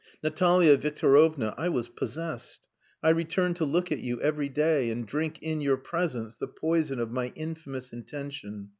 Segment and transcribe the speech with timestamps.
[0.23, 2.61] Natalia Victorovna, I was possessed!
[3.03, 6.99] I returned to look at you every day, and drink in your presence the poison
[6.99, 8.69] of my infamous intention.